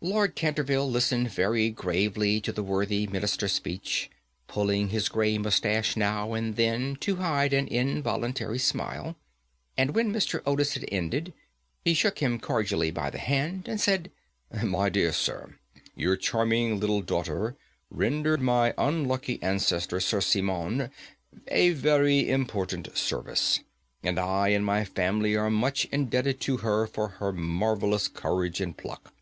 [0.00, 4.08] Lord Canterville listened very gravely to the worthy Minister's speech,
[4.46, 9.14] pulling his grey moustache now and then to hide an involuntary smile,
[9.76, 10.40] and when Mr.
[10.46, 11.34] Otis had ended,
[11.84, 14.10] he shook him cordially by the hand, and said:
[14.62, 15.58] "My dear sir,
[15.94, 17.54] your charming little daughter
[17.90, 20.90] rendered my unlucky ancestor, Sir Simon,
[21.48, 23.60] a very important service,
[24.02, 28.74] and I and my family are much indebted to her for her marvellous courage and
[28.74, 29.12] pluck.